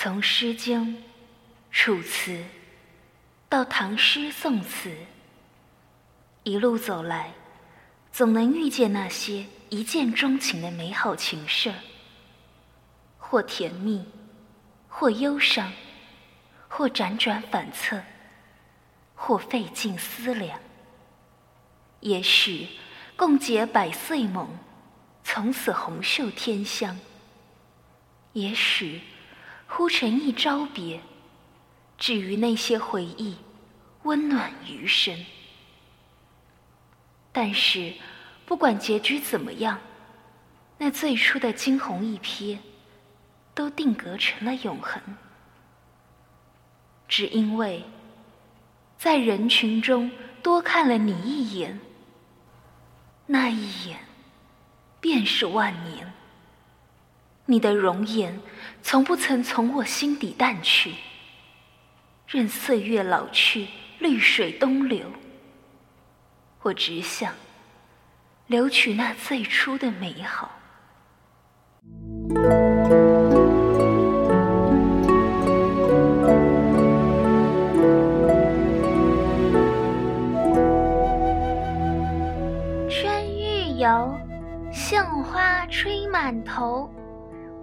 [0.00, 0.80] 从《诗经》
[1.72, 2.30] 《楚辞》
[3.48, 4.96] 到唐诗宋词，
[6.44, 7.32] 一路走来，
[8.12, 11.74] 总能遇见那些一见钟情的美好情事，
[13.18, 14.06] 或甜蜜，
[14.88, 15.72] 或忧伤，
[16.68, 18.00] 或辗转反侧，
[19.16, 20.60] 或费尽思量。
[21.98, 22.68] 也许
[23.16, 24.48] 共结百岁盟，
[25.24, 26.96] 从此红袖添香；
[28.34, 29.00] 也许
[29.68, 31.00] 忽成一朝别，
[31.98, 33.36] 至于那些回忆，
[34.02, 35.14] 温暖余生。
[37.30, 37.92] 但是，
[38.46, 39.78] 不管结局怎么样，
[40.78, 42.58] 那最初的惊鸿一瞥，
[43.54, 45.00] 都定格成了永恒。
[47.06, 47.84] 只因为，
[48.96, 50.10] 在人群中
[50.42, 51.78] 多看了你一眼。
[53.26, 54.00] 那一眼，
[54.98, 56.12] 便是万年。
[57.44, 58.38] 你的容颜，
[58.90, 60.94] 从不曾从我心底淡去。
[62.26, 65.12] 任岁月老去，绿水东流，
[66.62, 67.34] 我只想
[68.46, 70.50] 留取那最初的美好。
[82.88, 84.18] 春欲游
[84.72, 86.90] 杏花吹满头，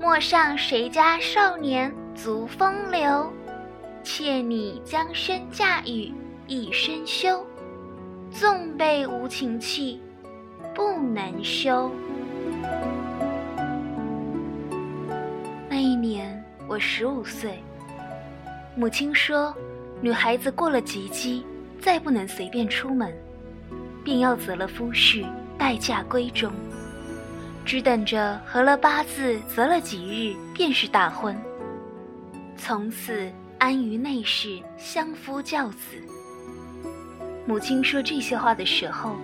[0.05, 3.33] 陌上谁家少年足风流？
[4.03, 6.13] 妾拟将身嫁与
[6.45, 7.43] 一身休，
[8.29, 9.99] 纵被无情弃，
[10.75, 11.91] 不能休。
[15.67, 17.63] 那一年我十五岁，
[18.75, 19.51] 母亲说，
[20.01, 21.41] 女孩子过了及笄，
[21.79, 23.11] 再不能随便出门，
[24.03, 25.25] 便要择了夫婿，
[25.57, 26.51] 待嫁闺中。
[27.65, 31.35] 只等着合了八字，择了吉日，便是大婚。
[32.55, 35.97] 从此安于内室，相夫教子。
[37.47, 39.15] 母亲说这些话的时候，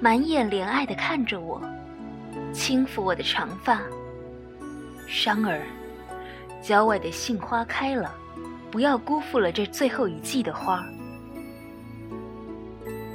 [0.00, 1.60] 满眼怜爱地看着我，
[2.52, 3.82] 轻抚我的长发。
[5.06, 5.60] 商儿，
[6.62, 8.14] 郊外的杏花开了，
[8.70, 10.82] 不要辜负了这最后一季的花。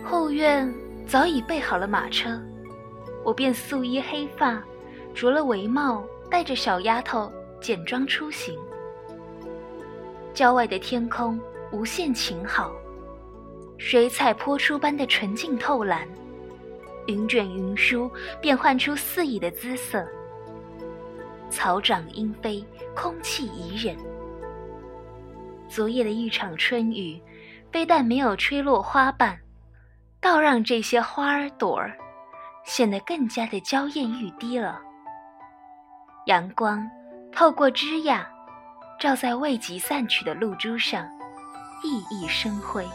[0.04, 0.72] 后院
[1.08, 2.40] 早已备好了马车。
[3.28, 4.64] 我便素衣黑发，
[5.14, 6.02] 着了帷帽，
[6.32, 7.30] 带着小丫头
[7.60, 8.58] 简装出行。
[10.34, 11.38] 郊外的天空
[11.70, 12.72] 无限晴好，
[13.78, 16.08] 水彩泼出般的纯净透蓝，
[17.08, 18.10] 云卷云舒，
[18.42, 20.08] 变换出肆意的姿色。
[21.50, 22.64] 草长莺飞，
[22.96, 23.98] 空气宜人。
[25.68, 27.22] 昨夜的一场春雨，
[27.74, 29.38] 非但没有吹落花瓣，
[30.22, 31.94] 倒让这些花儿朵儿。
[32.68, 34.78] 显得更加的娇艳欲滴了。
[36.26, 36.86] 阳光
[37.32, 38.24] 透过枝桠，
[39.00, 41.08] 照在未及散去的露珠上，
[41.82, 42.86] 熠熠生辉。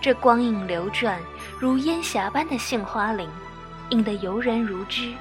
[0.00, 1.20] 这光影流转，
[1.60, 3.28] 如烟霞般的杏花林，
[3.90, 5.12] 映得游人如织。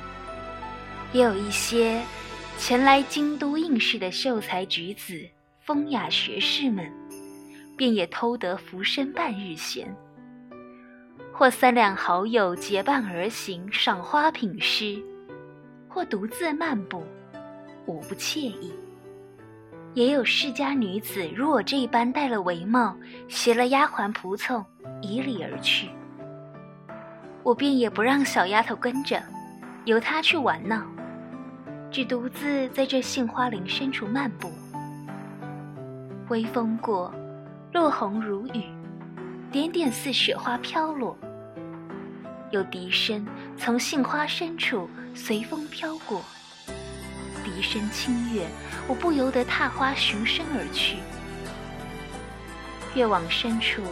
[1.12, 2.02] 也有一些
[2.59, 5.20] 前来京都应试的秀才举子、
[5.62, 6.91] 风雅学士们，
[7.75, 9.96] 便也偷得浮生半日闲。
[11.35, 15.03] 或三两好友结伴而行，赏花品诗；
[15.89, 17.03] 或独自漫步，
[17.88, 18.71] 无不惬意。
[19.95, 22.95] 也有世家女子如我这般戴了帷帽，
[23.27, 24.63] 携了丫鬟仆从，
[25.01, 25.89] 以礼而去。
[27.41, 29.22] 我便也不让小丫头跟着，
[29.85, 30.85] 由她去玩闹，
[31.89, 34.51] 只独自在这杏花林深处漫步。
[36.29, 37.13] 微风过，
[37.72, 38.63] 落红如雨。
[39.53, 41.16] 点点似雪花飘落，
[42.50, 43.24] 有笛声
[43.56, 46.25] 从杏花深处随风飘过，
[47.46, 48.47] 笛声清越，
[48.88, 50.97] 我不由得踏花寻声而去。
[52.96, 53.84] 越往深处，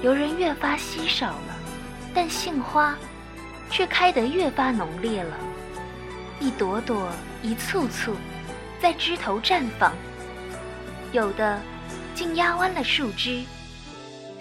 [0.00, 1.58] 游人越发稀少了，
[2.14, 2.96] 但杏花
[3.68, 5.36] 却开得越发浓烈了，
[6.40, 7.06] 一朵朵，
[7.42, 8.16] 一簇簇，
[8.80, 9.92] 在枝头绽放，
[11.12, 11.60] 有的
[12.14, 13.44] 竟压弯了树枝。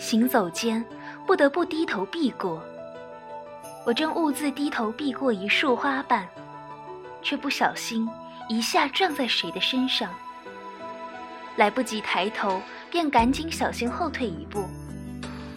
[0.06, 0.86] 行走间，
[1.26, 2.62] 不得不低头避过。
[3.84, 6.28] 我正兀自低头避过一束花瓣，
[7.24, 8.08] 却不小心
[8.48, 10.14] 一下撞在谁的身上。
[11.56, 12.62] 来不及抬头，
[12.92, 14.66] 便赶紧小心后退一步。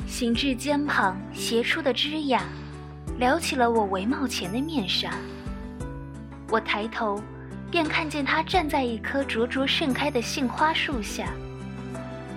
[0.07, 2.41] 行至肩旁斜出的枝桠，
[3.19, 5.11] 撩起了我帷帽前的面纱。
[6.49, 7.23] 我抬头，
[7.71, 11.27] 便看见他站在一棵灼灼盛开的杏花树下，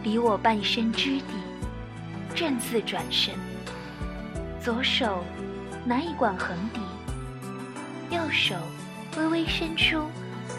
[0.03, 1.50] 离我半身之地。
[2.33, 3.35] 正自转身，
[4.63, 5.23] 左手
[5.85, 6.79] 拿一管横笛，
[8.15, 8.55] 右手
[9.17, 10.09] 微微伸出，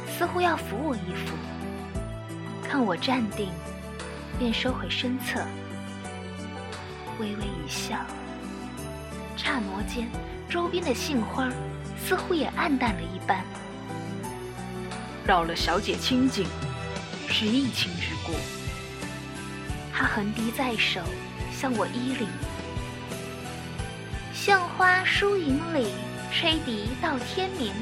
[0.07, 1.35] 似乎要扶我一扶。
[2.63, 3.49] 看我站定，
[4.39, 5.41] 便收回身侧，
[7.19, 7.97] 微微一笑。
[9.37, 10.09] 刹那间，
[10.49, 11.51] 周边的杏花
[11.99, 13.43] 似乎也暗淡了一般。
[15.27, 16.47] 扰了小姐清静，
[17.29, 18.33] 是一情之故。
[19.93, 21.01] 他横笛在手，
[21.63, 22.27] 向我依礼。
[24.35, 25.93] 杏花疏影里，
[26.33, 27.73] 吹笛到天明。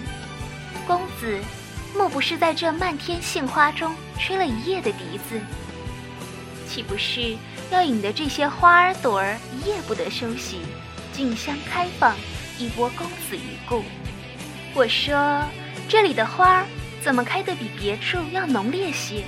[0.87, 1.41] 公子，
[1.97, 5.41] 莫不是在这漫天杏花中吹了一夜的笛子？
[6.69, 7.39] 岂不是
[7.71, 10.61] 要引得这些花儿朵儿一夜不得休息，
[11.15, 12.15] 竞相开放，
[12.59, 13.83] 以博公子一顾？
[14.75, 15.43] 我说，
[15.89, 16.67] 这里的花儿
[17.01, 19.25] 怎么开得比别处要浓烈些？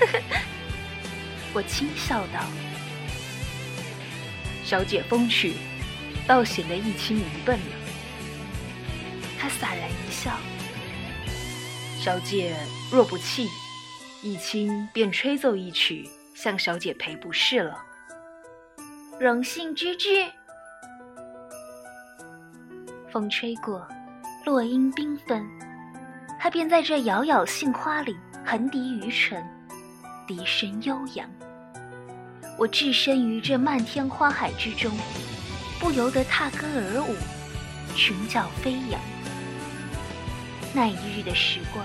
[0.00, 0.20] 呵呵，
[1.54, 2.40] 我轻笑道
[4.72, 5.52] ：“小姐风趣。”
[6.24, 7.76] 倒显得一清愚笨了。
[9.38, 10.30] 他洒然一笑
[12.00, 12.56] ：“小姐
[12.92, 13.48] 若不弃，
[14.22, 17.76] 一清便吹奏一曲，向小姐赔不是了。”
[19.20, 20.24] 荣幸之至。
[23.10, 23.86] 风吹过，
[24.46, 25.44] 落英缤纷，
[26.40, 28.16] 他便在这杳杳杏花里
[28.46, 29.44] 横笛于唇，
[30.24, 31.28] 笛声悠扬。
[32.62, 34.92] 我置身于这漫天花海之中。
[35.80, 37.16] 不由得踏歌而舞，
[37.96, 39.00] 裙角飞扬。
[40.72, 41.84] 那一日的时光，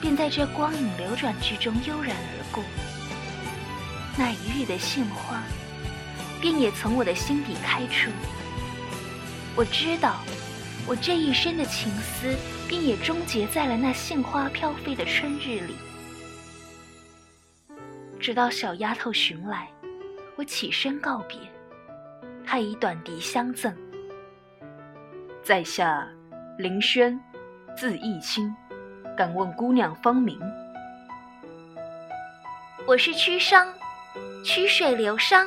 [0.00, 2.64] 便在这光影流转之中悠然而过。
[4.16, 5.42] 那一日的杏花，
[6.40, 8.10] 便也从我的心底开出。
[9.54, 10.22] 我知道，
[10.86, 12.34] 我这一生的情思，
[12.66, 15.74] 便也终结在了那杏花飘飞的春日里。
[18.18, 19.68] 直到小丫头寻来，
[20.40, 21.36] 我起身告别。
[22.46, 23.76] 他以短笛相赠。
[25.42, 26.08] 在下
[26.56, 27.20] 林轩，
[27.76, 28.50] 字义清，
[29.14, 30.40] 敢问姑娘芳名？
[32.86, 33.68] 我是屈商，
[34.42, 35.46] 曲水流觞。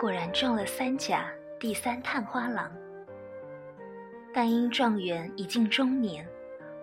[0.00, 1.28] 果然中了三甲
[1.58, 2.70] 第三探花郎，
[4.32, 6.24] 但因状元已近中年，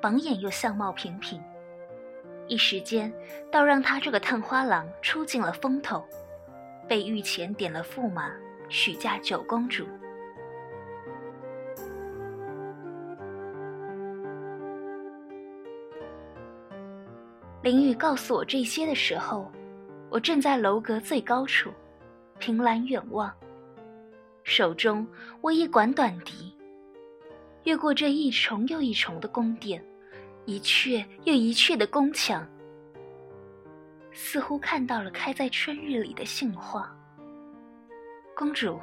[0.01, 1.41] 榜眼又相貌平平，
[2.49, 3.09] 一时间
[3.49, 6.05] 倒让他这个探花郎出尽了风头，
[6.89, 8.29] 被御前点了驸马，
[8.67, 9.87] 许嫁九公主。
[17.61, 19.49] 林雨告诉我这些的时候，
[20.09, 21.71] 我正在楼阁最高处。
[22.37, 23.33] 凭栏远望，
[24.43, 25.07] 手中
[25.41, 26.55] 握一管短笛，
[27.63, 29.83] 越过这一重又一重的宫殿，
[30.45, 32.47] 一阙又一阙的宫墙，
[34.11, 36.93] 似乎看到了开在春日里的杏花。
[38.35, 38.79] 公主，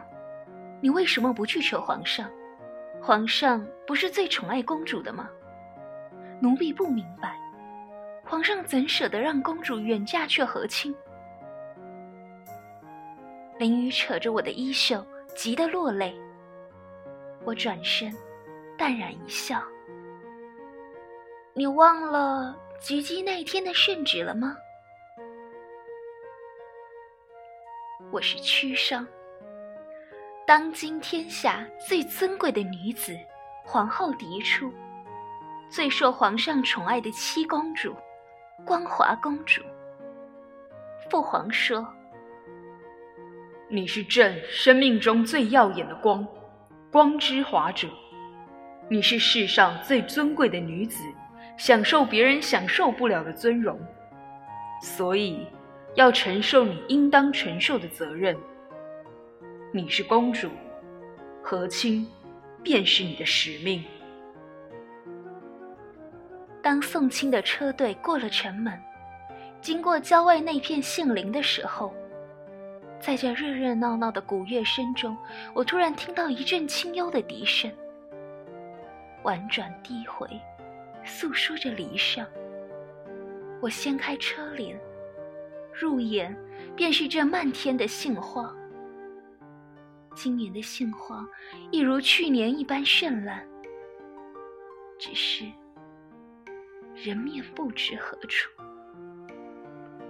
[0.80, 2.28] 你为什么不去求皇上？
[3.00, 5.28] 皇上不是最宠爱公主的吗？
[6.40, 7.38] 奴婢不明白，
[8.24, 10.94] 皇上怎舍得让公主远嫁却和亲？
[13.58, 15.04] 林雨扯着我的衣袖，
[15.36, 16.18] 急得落泪。
[17.44, 18.12] 我转身，
[18.76, 19.62] 淡然一笑
[21.54, 24.56] ：“你忘了狙击那天的圣旨了吗？”
[28.10, 29.06] 我是屈商，
[30.46, 33.16] 当今天下最尊贵的女子，
[33.64, 34.72] 皇后嫡出，
[35.70, 37.94] 最受皇上宠爱的七公主，
[38.66, 39.62] 光华公主。
[41.08, 41.86] 父皇说。
[43.74, 46.26] 你是朕生命中最耀眼的光，
[46.90, 47.88] 光之华者。
[48.86, 51.02] 你是世上最尊贵的女子，
[51.56, 53.80] 享受别人享受不了的尊荣，
[54.82, 55.46] 所以
[55.94, 58.36] 要承受你应当承受的责任。
[59.72, 60.50] 你是公主，
[61.42, 62.06] 和亲
[62.62, 63.82] 便是你的使命。
[66.62, 68.78] 当送亲的车队过了城门，
[69.62, 71.94] 经过郊外那片杏林的时候。
[73.02, 75.16] 在这热热闹闹的鼓乐声中，
[75.52, 77.68] 我突然听到一阵清幽的笛声，
[79.24, 80.24] 婉转低回，
[81.04, 82.24] 诉说着离殇。
[83.60, 84.80] 我掀开车帘，
[85.72, 86.32] 入眼
[86.76, 88.54] 便是这漫天的杏花。
[90.14, 91.26] 今年的杏花
[91.72, 93.44] 一如去年一般绚烂，
[94.96, 95.44] 只是
[96.94, 98.48] 人面不知何处。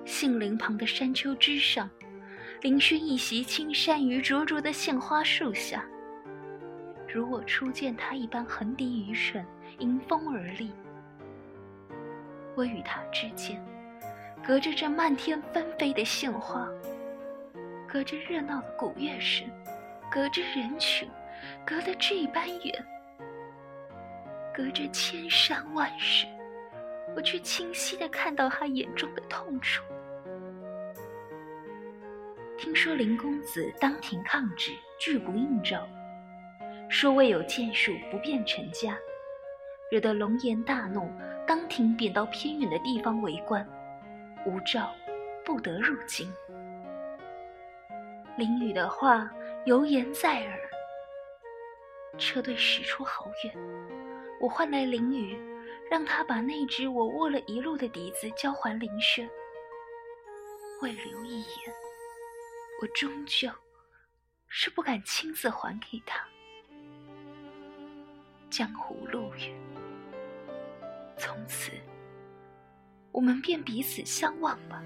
[0.04, 1.88] 杏林旁的山丘之上。
[2.62, 5.84] 嶙峋一袭青衫于灼灼的杏花树下，
[7.12, 9.44] 如我初见他一般横笛于唇，
[9.80, 10.70] 迎风而立。
[12.54, 13.60] 我与他之间，
[14.46, 16.68] 隔着这漫天纷飞的杏花，
[17.88, 19.44] 隔着热闹的鼓乐声，
[20.08, 21.10] 隔着人群，
[21.66, 22.86] 隔得这般远，
[24.54, 26.30] 隔着千山万水，
[27.16, 29.82] 我却清晰地看到他眼中的痛楚。
[32.62, 35.84] 听说林公子当庭抗旨，拒不应召，
[36.88, 38.96] 说未有建树，不便成家，
[39.90, 41.10] 惹得龙颜大怒。
[41.44, 43.68] 当庭贬到偏远的地方为官，
[44.46, 44.88] 无诏，
[45.44, 46.32] 不得入京。
[48.36, 49.28] 林雨的话
[49.66, 50.56] 犹言在耳。
[52.16, 53.52] 车队驶出好远，
[54.40, 55.36] 我唤来林雨，
[55.90, 59.28] 让他把那只我握了一路的笛子交还林轩。
[60.80, 61.74] 未留一言，
[62.82, 63.48] 我终究
[64.48, 66.20] 是不敢亲自还给他。
[68.50, 69.54] 江湖路远。
[71.16, 71.70] 从此，
[73.12, 74.82] 我们便彼此相望吧。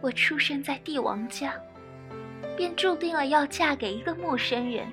[0.00, 1.60] 我出生在帝王家，
[2.56, 4.90] 便注定了要嫁给一个陌生人，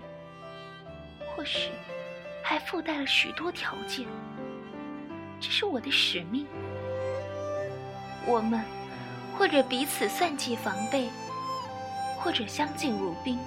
[1.26, 1.72] 或许
[2.44, 4.06] 还附带了许多条件。
[5.40, 6.46] 这是我的使命。
[8.26, 8.62] 我们
[9.38, 11.10] 或者彼此算计防备，
[12.20, 13.40] 或者相敬如宾。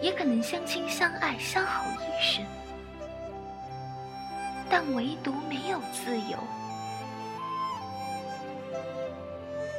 [0.00, 2.44] 也可能相亲相爱，相好一生，
[4.70, 6.38] 但唯独没有自由。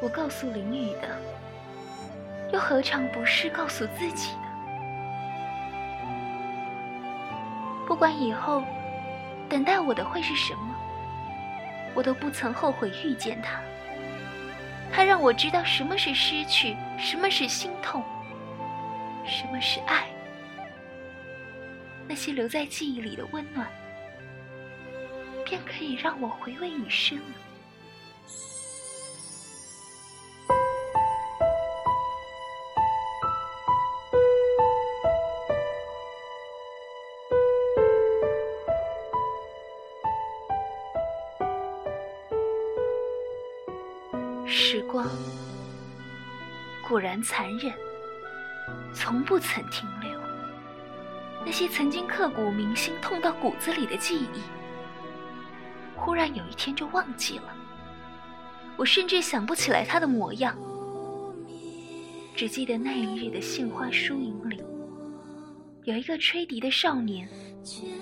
[0.02, 1.18] 我告诉林雨的，
[2.52, 4.50] 又何尝不是告诉自己的？
[7.88, 8.62] 不管以后
[9.48, 10.69] 等待我的会是什么，
[11.94, 13.62] 我都不曾后悔遇见他。
[14.92, 18.04] 他让我知道什么是失去，什么是心痛。
[19.26, 20.08] 什么是爱？
[22.08, 23.68] 那些留在记忆里的温暖，
[25.46, 27.36] 便可以让我回味一生了。
[47.20, 47.74] 然残忍。
[48.94, 50.10] 从不曾停留。
[51.46, 54.42] 那些曾经刻骨铭心、痛到骨子里的记忆，
[55.96, 57.56] 忽然有一天就忘记了。
[58.78, 60.58] 我甚至想不起来他的模样，
[62.36, 64.62] 只记得那一日的杏花疏影里，
[65.84, 67.28] 有一个吹笛的少年，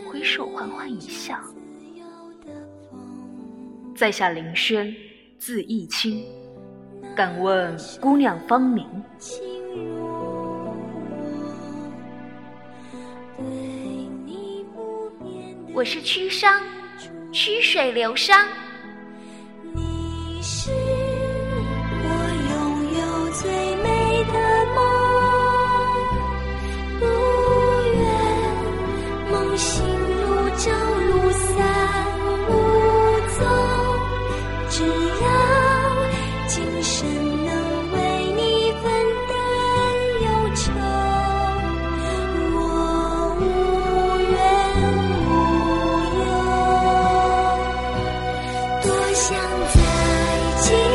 [0.10, 1.40] 回首缓缓一笑。
[3.96, 4.96] 在下林轩，
[5.40, 6.24] 字逸清，
[7.18, 8.86] 敢问姑娘芳名？
[15.74, 16.62] 我是曲商，
[17.32, 18.46] 曲水流觞。
[50.60, 50.87] 情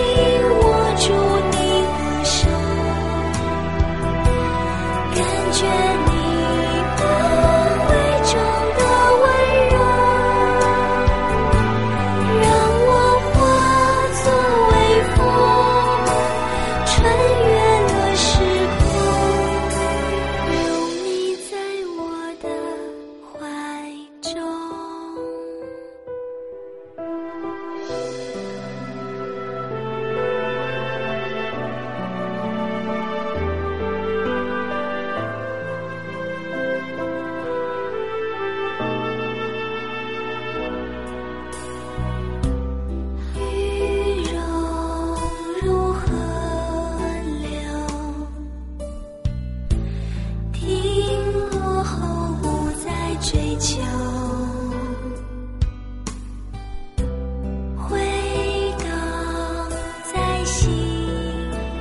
[60.45, 60.71] 心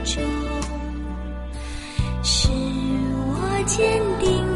[0.04, 0.22] 中，
[2.24, 4.51] 是我坚定